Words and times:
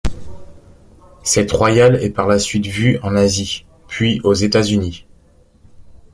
Cette 1.23 1.51
Royale 1.51 1.99
est 2.01 2.09
par 2.09 2.25
la 2.27 2.39
suite 2.39 2.65
vue 2.65 2.97
en 3.03 3.15
Asie, 3.15 3.65
puis 3.87 4.19
aux 4.23 4.33
États-Unis. 4.33 5.05